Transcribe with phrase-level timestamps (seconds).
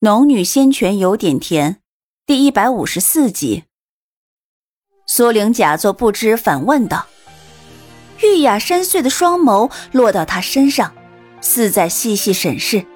[0.00, 1.78] 农女仙泉有点甜，
[2.24, 3.64] 第一百五十四集。
[5.08, 7.06] 苏玲假作不知，反问道
[8.22, 10.94] ：“玉雅深邃的双眸落到他身上，
[11.40, 12.86] 似在细细审视。”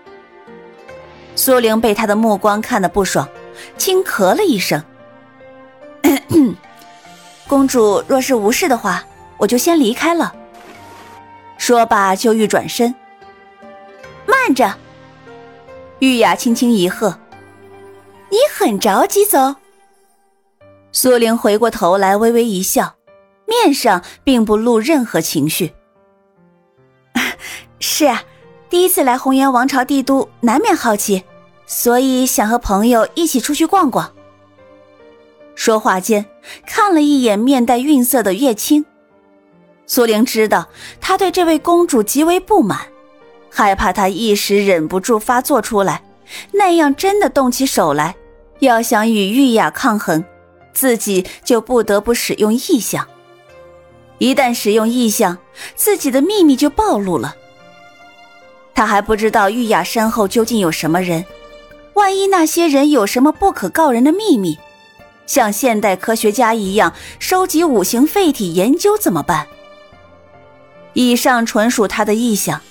[1.35, 3.29] 苏玲被他的目光看得不爽，
[3.77, 4.81] 轻咳了一声
[7.49, 9.05] ：“公主若是无事的话，
[9.39, 10.33] 我就先离开了。”
[11.59, 12.95] 说罢就欲转身，
[14.25, 14.79] 慢着。
[16.03, 17.17] 玉雅轻轻一喝
[18.29, 19.55] ：“你很着急走？”
[20.91, 22.97] 苏玲回过头来，微微一笑，
[23.47, 25.73] 面上并不露任何情绪。
[27.79, 28.25] “是啊，
[28.69, 31.23] 第一次来红颜王朝帝都，难免好奇，
[31.67, 34.13] 所以想和朋友一起出去逛逛。”
[35.55, 36.27] 说话间，
[36.67, 38.85] 看了一眼面带晕色的叶青，
[39.87, 40.69] 苏玲知道
[41.01, 42.92] 他对这位公主极为不满。
[43.55, 46.03] 害怕他一时忍不住发作出来，
[46.53, 48.17] 那样真的动起手来，
[48.61, 50.25] 要想与玉雅抗衡，
[50.73, 53.07] 自己就不得不使用异象。
[54.17, 55.37] 一旦使用异象，
[55.75, 57.37] 自己的秘密就暴露了。
[58.75, 61.27] 他还不知道玉雅身后究竟有什么人，
[61.93, 64.59] 万一那些人有什么不可告人的秘密，
[65.27, 69.47] 像现代科学家一样收集五行废体研究怎么办？
[70.95, 72.63] 以上纯属他的臆想。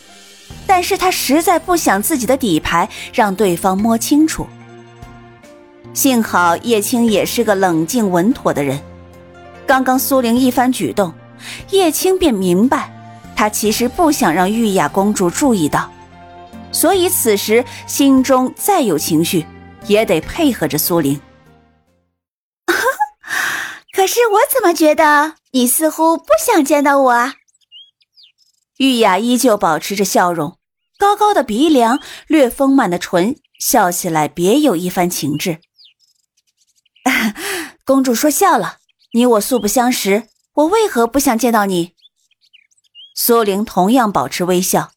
[0.66, 4.48] 但是他实在不想自己的底牌让对方摸清楚。
[5.94, 8.80] 幸好叶青也是个冷静稳妥的人，
[9.68, 11.14] 刚刚苏玲一番举动，
[11.70, 12.90] 叶青便明白，
[13.36, 15.92] 他其实不想让玉雅公主注意到，
[16.72, 19.46] 所以此时心中再有情绪，
[19.88, 21.20] 也得配合着苏玲。
[23.94, 27.34] 可是我怎么觉得你似乎不想见到我啊？
[28.82, 30.58] 玉雅依旧保持着笑容。
[30.98, 35.60] 高高的鼻梁，略丰满的唇，笑起来别有一番情致。
[37.86, 38.80] 公主说笑了，
[39.14, 41.94] 你我素不相识，我为何不想见到你？
[43.14, 44.92] 苏玲同样保持微笑。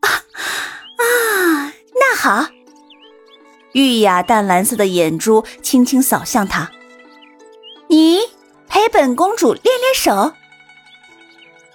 [0.00, 2.48] 啊啊，那好。
[3.72, 6.70] 玉雅淡蓝色的眼珠轻轻扫向他，
[7.90, 8.20] 你
[8.66, 10.32] 陪本公主练练手。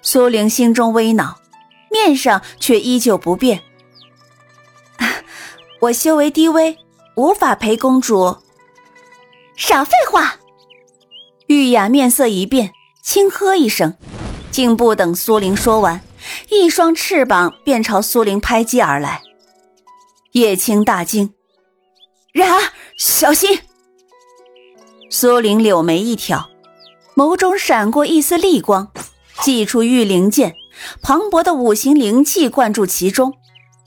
[0.03, 1.39] 苏玲心中微恼。
[1.89, 3.61] 面上却依旧不变。
[5.79, 6.75] 我修为低微，
[7.15, 8.35] 无法陪公主。
[9.55, 10.39] 少废话！
[11.45, 12.71] 玉雅面色一变，
[13.03, 13.95] 轻喝一声，
[14.49, 16.01] 竟不等苏玲说完，
[16.49, 19.21] 一双翅膀便朝苏玲拍击而来。
[20.31, 21.31] 叶青大惊
[22.33, 23.59] ：“然儿，小心！”
[25.11, 26.49] 苏玲柳眉一挑，
[27.15, 28.91] 眸中闪过一丝厉光，
[29.43, 30.55] 祭出玉灵剑。
[31.01, 33.33] 磅礴的五行灵气灌注其中，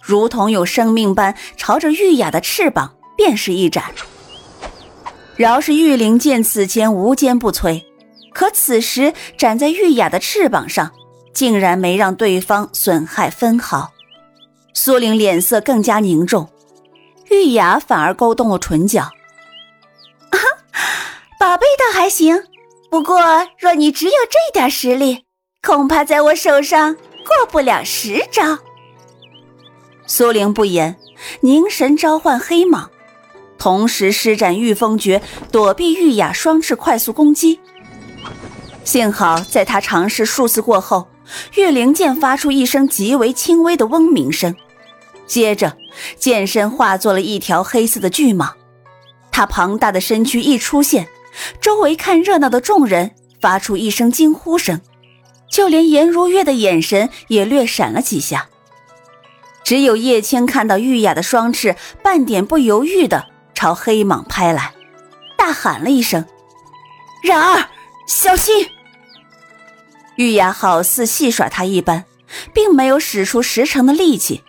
[0.02, 3.84] 如同有生命般朝着玉雅的翅膀便是一斩。
[5.34, 7.82] 饶是玉灵剑此前无坚不摧，
[8.32, 10.92] 可此时斩在玉雅的翅膀上，
[11.32, 13.90] 竟然没让对方损害分毫。
[14.74, 16.48] 苏玲脸色更加凝重，
[17.30, 19.10] 玉雅反而勾动了唇角
[21.40, 22.44] ：“宝贝倒还行，
[22.90, 23.18] 不过
[23.58, 25.24] 若你只有这点实力。”
[25.66, 28.56] 恐怕在我手上过不了十招。
[30.06, 30.94] 苏玲不言，
[31.40, 32.86] 凝神召唤黑蟒，
[33.58, 37.58] 同时施展御风诀，躲避玉雅双翅快速攻击。
[38.84, 41.08] 幸好在他尝试数次过后，
[41.56, 44.54] 玉灵剑发出一声极为轻微的嗡鸣声，
[45.26, 45.76] 接着
[46.16, 48.52] 剑身化作了一条黑色的巨蟒。
[49.32, 51.08] 他庞大的身躯一出现，
[51.60, 53.10] 周围看热闹的众人
[53.40, 54.80] 发出一声惊呼声。
[55.50, 58.48] 就连颜如月的眼神也略闪了几下，
[59.64, 64.72] 只有叶青看到玉雅的双翅，半点不犹豫的朝黑蟒拍来，
[65.36, 66.24] 大喊了一声
[67.22, 67.68] ：“然儿，
[68.06, 68.68] 小心！”
[70.16, 72.04] 玉雅好似戏耍他一般，
[72.52, 74.42] 并没有使出十成的力气。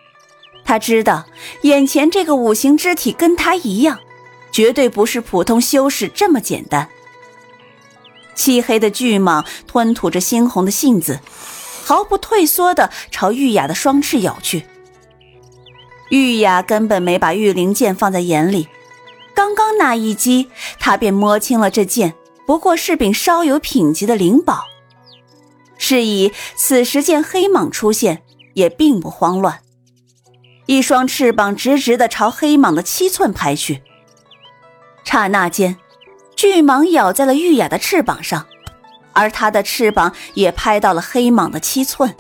[0.66, 1.26] 他知道
[1.62, 4.00] 眼前这个五行之体跟他一样，
[4.52, 6.90] 绝对不是普通修士这么简单。
[8.38, 11.20] 漆黑的巨蟒吞吐着猩红的信子，
[11.84, 14.66] 毫不退缩的朝玉雅的双翅咬去。
[16.10, 18.70] 玉雅根本没把玉灵剑放在眼里，
[19.36, 20.50] 刚刚那一击，
[20.80, 22.14] 她便摸清了这剑
[22.46, 24.64] 不过是柄稍有品级的灵宝。
[25.78, 28.22] 是以此时见黑蟒出现，
[28.54, 29.60] 也并不慌乱，
[30.66, 33.82] 一双翅膀直直的朝黑蟒的七寸拍去。
[35.04, 35.78] 刹那间。
[36.38, 38.46] 巨蟒咬在了玉雅的翅膀上，
[39.12, 42.16] 而它的翅膀也拍到了黑蟒的七寸。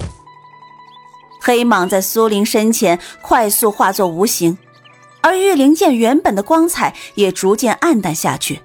[1.39, 4.57] 黑蟒在苏林身前快速化作无形，
[5.21, 8.59] 而玉灵剑原本的光彩也逐渐暗淡下去，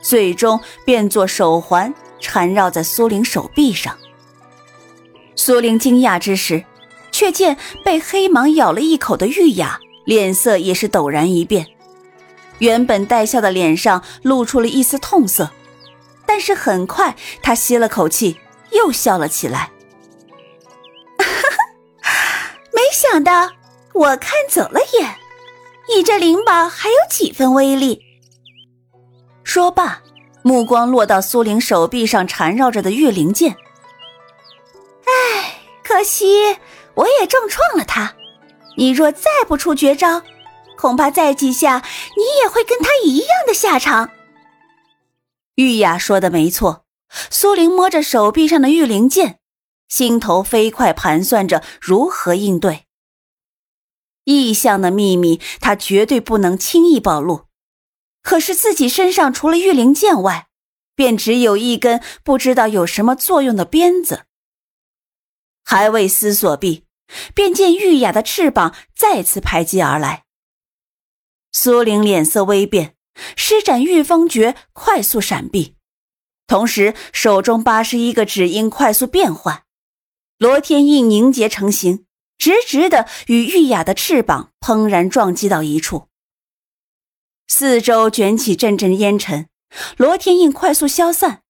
[0.00, 3.96] 最终变作手环缠绕在苏玲手臂上。
[5.36, 6.64] 苏玲惊讶之时，
[7.12, 11.68] 却见被黑蟒咬了一口的玉雅脸色也是陡然一变，
[12.62, 15.50] 原本带笑的脸上露出了一丝痛色，
[16.24, 18.38] 但是很快他吸了口气，
[18.70, 19.72] 又笑了起来。
[21.18, 21.24] 哈
[22.00, 22.12] 哈
[22.72, 23.50] 没想到
[23.92, 25.16] 我看走了眼。
[25.92, 28.00] 你这灵宝还有几分威力？
[29.42, 30.00] 说罢，
[30.42, 33.56] 目光落到苏玲手臂上缠绕着的玉灵剑。
[35.04, 36.58] 唉，可惜
[36.94, 38.14] 我也重创了他。
[38.76, 40.22] 你若再不出绝招，
[40.82, 41.84] 恐怕再几下
[42.16, 44.10] 你也会跟他一样的下场。
[45.54, 46.84] 玉雅说的没错，
[47.30, 49.38] 苏玲摸着手臂上的玉灵剑，
[49.88, 52.86] 心头飞快盘算着如何应对。
[54.24, 57.46] 异象的秘密，他绝对不能轻易暴露。
[58.20, 60.48] 可是自己身上除了玉灵剑外，
[60.96, 64.24] 便只有一根不知道有什么作用的鞭子。
[65.62, 66.86] 还未思索毕，
[67.36, 70.21] 便见玉雅的翅膀再次拍击而来。
[71.52, 72.96] 苏玲脸色微变，
[73.36, 75.76] 施展御风诀，快速闪避，
[76.46, 79.64] 同时手中八十一个指印快速变换，
[80.38, 82.06] 罗天印凝结成型。
[82.38, 86.08] 直直的与玉雅的翅膀砰然撞击到一处，
[87.46, 89.48] 四周卷起阵阵烟尘，
[89.96, 91.42] 罗天印快速消散。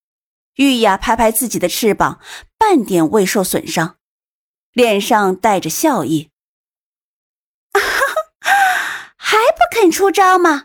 [0.56, 2.20] 玉雅拍拍自己的翅膀，
[2.58, 3.96] 半点未受损伤，
[4.74, 6.28] 脸上带着笑意
[9.32, 10.64] ：“还不肯出招吗？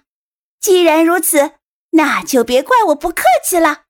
[0.60, 1.52] 既然如此，
[1.92, 3.84] 那就别怪我不客气了。”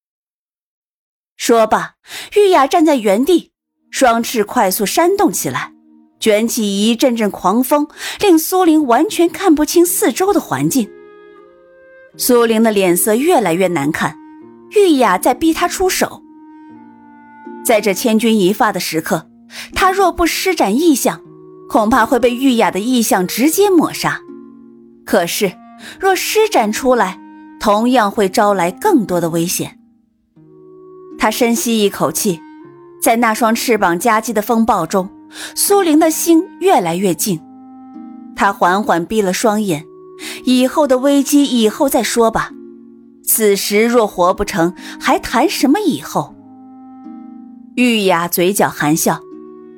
[1.36, 1.96] 说罢，
[2.36, 3.50] 玉雅站在原地，
[3.90, 5.74] 双翅快速扇动起来。
[6.20, 7.88] 卷起一阵阵狂风，
[8.20, 10.88] 令苏玲完全看不清四周的环境。
[12.16, 14.16] 苏玲的脸色越来越难看，
[14.76, 16.22] 玉雅在逼她出手。
[17.66, 19.28] 在这千钧一发的时刻，
[19.74, 21.24] 她若不施展异象，
[21.68, 24.22] 恐怕会被玉雅的异象直接抹杀。
[25.08, 25.54] 可是，
[26.00, 27.18] 若施展出来，
[27.62, 29.80] 同样会招来更多的危险。
[31.18, 32.42] 她深吸一口气，
[33.02, 35.10] 在那双翅膀夹击的风暴中。
[35.56, 37.42] 苏玲的心越来越静，
[38.36, 39.86] 她缓缓闭了双眼。
[40.46, 42.52] 以后的危机以后再说吧。
[43.24, 46.36] 此时若活不成，还谈什么以后？
[47.76, 49.22] 玉雅嘴角含笑，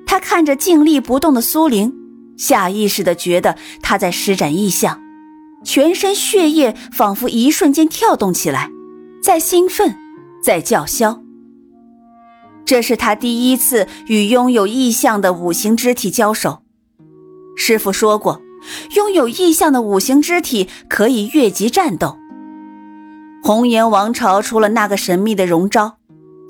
[0.06, 1.94] 她看着静立不动的苏玲，
[2.38, 5.02] 下意识的觉得她在施展异象，
[5.72, 8.72] 全身血液仿佛一瞬间跳动起来，
[9.22, 9.96] 在兴奋，
[10.44, 11.22] 在叫嚣。
[12.66, 16.64] 这是他第一次与拥有异象的五行肢体交手。
[17.56, 18.42] 师傅说过，
[18.96, 22.18] 拥有异象的五行肢体可以越级战斗。
[23.44, 25.98] 红颜王朝除了那个神秘的荣昭，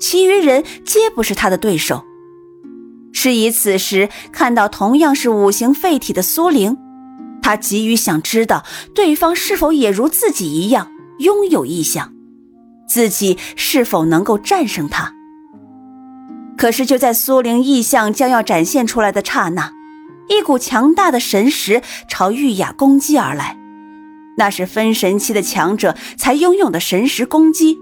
[0.00, 2.04] 其余人皆不是他的对手。
[3.12, 6.78] 是以此时看到同样是五行废体的苏玲，
[7.50, 8.64] 他急于想知道
[8.94, 12.12] 对方是否也如自己一样拥有异象，
[12.86, 15.12] 自己是否能够战胜他。
[16.56, 19.72] 可是，就在苏灵异象将要展现出来的刹那，
[20.28, 23.58] 一股强大的神识朝玉雅攻击而来。
[24.36, 27.80] 那是分神期的强者才拥有的神识攻击。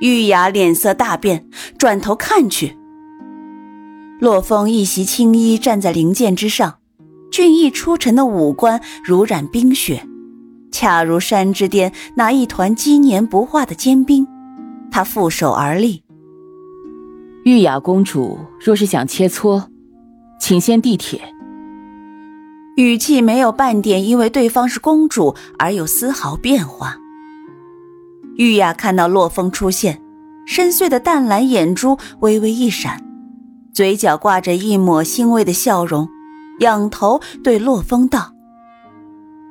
[0.00, 2.78] 玉雅脸色大变，转头看去，
[4.18, 6.77] 洛风一袭青衣站在灵剑之上，
[7.38, 10.04] 俊逸出尘的五官如染冰雪，
[10.72, 14.26] 恰如山之巅那一团积年不化的坚冰。
[14.90, 16.02] 他负手而立。
[17.44, 19.66] 玉雅公主若是想切磋，
[20.40, 21.32] 请先地铁。
[22.74, 26.96] 语气没有半点因为对方是公主而有丝毫变化。
[28.34, 30.02] 玉雅看到洛风出现，
[30.44, 33.00] 深邃的淡蓝眼珠微微一闪，
[33.72, 36.08] 嘴角挂着一抹欣慰的笑容，
[36.58, 38.32] 仰头对洛风道：“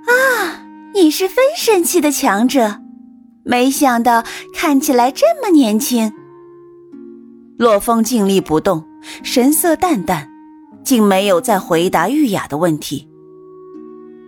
[0.07, 2.81] 啊，你是分神期的强者，
[3.43, 4.23] 没想到
[4.53, 6.13] 看起来这么年轻。”
[7.57, 8.85] 洛风静立不动，
[9.23, 10.29] 神色淡淡，
[10.83, 13.07] 竟没有再回答玉雅的问题。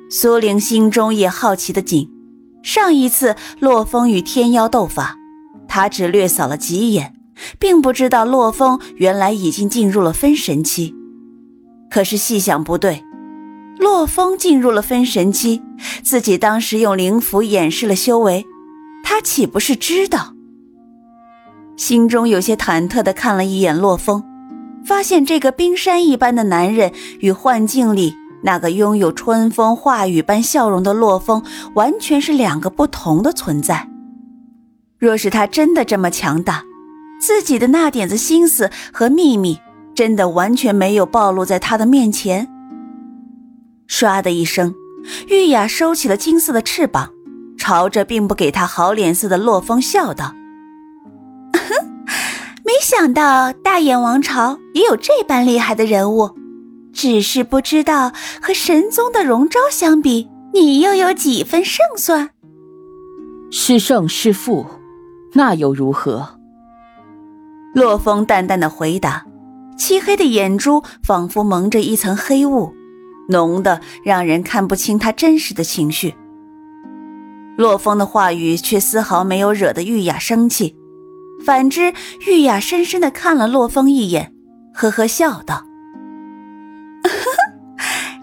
[0.10, 2.10] 苏玲心中也好奇的紧。
[2.62, 5.16] 上一次洛风与天妖斗法，
[5.68, 7.14] 他只略扫了几眼，
[7.58, 10.94] 并不知道洛风原来已经进入了分神期。
[11.90, 13.04] 可是细想不对，
[13.78, 15.62] 洛风进入了分神期，
[16.04, 18.46] 自己当时用灵符掩饰了修为，
[19.04, 20.34] 他岂不是知道？
[21.76, 24.24] 心中有些忐忑的看了一眼洛风，
[24.86, 26.92] 发现这个冰山一般的男人
[27.22, 31.42] 与幻境里那个拥有春风化雨般笑容的洛风，
[31.76, 33.90] 完全是两个不同的存在。
[34.98, 36.64] 若是他真的这么强大，
[37.22, 39.58] 自己的那点子心思和秘密，
[40.00, 42.48] 真的完全没有暴露在他的面前。
[43.86, 44.74] 唰的一声，
[45.28, 47.10] 玉雅收起了金色的翅膀，
[47.58, 50.34] 朝着并不给他好脸色的洛风笑道
[52.64, 56.34] ：“没想到大眼王朝也有这般厉害的人物。”
[56.96, 62.30] 只是不知道和神宗的荣昭相比，你又有几分胜算？
[63.52, 64.66] 是胜是负，
[65.34, 66.40] 那又如何？
[67.76, 69.26] 洛风淡淡的回答，
[69.80, 72.74] 漆黑的眼珠仿佛蒙着一层黑雾，
[73.30, 76.14] 浓的让人看不清他真实的情绪。
[77.58, 80.76] 洛风的话语却丝毫没有惹得玉雅生气，
[81.46, 81.94] 反之，
[82.28, 84.34] 玉雅深深的看了洛风一眼，
[84.74, 85.64] 呵呵笑道。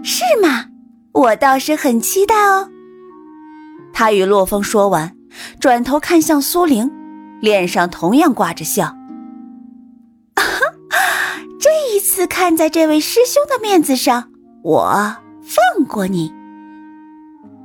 [0.03, 0.67] 是吗？
[1.13, 2.71] 我倒是很期待哦。
[3.93, 5.17] 他与洛风说完，
[5.59, 6.91] 转头看向苏玲，
[7.41, 8.96] 脸上同样挂着笑。
[11.59, 14.31] 这一次看在这位师兄的面子上，
[14.63, 16.33] 我放过你。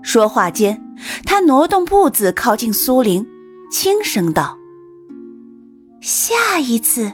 [0.01, 0.81] 说话间，
[1.25, 3.27] 他挪动步子靠近苏玲，
[3.71, 4.57] 轻声道
[6.01, 7.13] ：“下一次，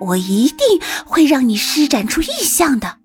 [0.00, 2.98] 我一定会让你施展出异象的。”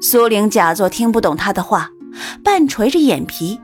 [0.00, 1.90] 苏玲假作听不懂他的话，
[2.44, 3.60] 半垂着眼皮，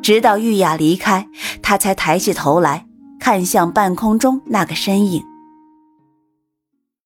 [0.00, 1.28] 直到玉雅离开，
[1.60, 2.86] 她才抬起头来
[3.18, 5.24] 看向半空中那个身影。